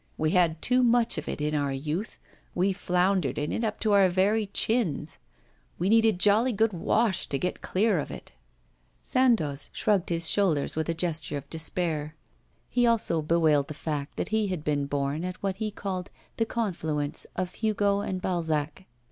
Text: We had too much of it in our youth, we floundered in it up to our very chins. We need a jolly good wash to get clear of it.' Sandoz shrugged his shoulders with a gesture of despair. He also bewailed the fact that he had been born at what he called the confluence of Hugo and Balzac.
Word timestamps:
We 0.17 0.31
had 0.31 0.63
too 0.63 0.81
much 0.81 1.19
of 1.19 1.29
it 1.29 1.39
in 1.39 1.53
our 1.53 1.71
youth, 1.71 2.17
we 2.55 2.73
floundered 2.73 3.37
in 3.37 3.51
it 3.51 3.63
up 3.63 3.79
to 3.81 3.91
our 3.91 4.09
very 4.09 4.47
chins. 4.47 5.19
We 5.77 5.89
need 5.89 6.05
a 6.05 6.11
jolly 6.11 6.51
good 6.53 6.73
wash 6.73 7.27
to 7.27 7.37
get 7.37 7.61
clear 7.61 7.99
of 7.99 8.09
it.' 8.09 8.31
Sandoz 9.03 9.69
shrugged 9.73 10.09
his 10.09 10.27
shoulders 10.27 10.75
with 10.75 10.89
a 10.89 10.95
gesture 10.95 11.37
of 11.37 11.47
despair. 11.51 12.15
He 12.67 12.87
also 12.87 13.21
bewailed 13.21 13.67
the 13.67 13.75
fact 13.75 14.17
that 14.17 14.29
he 14.29 14.47
had 14.47 14.63
been 14.63 14.87
born 14.87 15.23
at 15.23 15.43
what 15.43 15.57
he 15.57 15.69
called 15.69 16.09
the 16.37 16.47
confluence 16.47 17.27
of 17.35 17.53
Hugo 17.53 17.99
and 17.99 18.23
Balzac. 18.23 18.85